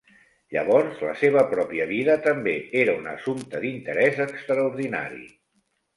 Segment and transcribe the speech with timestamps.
[0.53, 2.55] Llavors la seva pròpia vida també
[2.85, 5.25] era un assumpte d'interès extraordinari.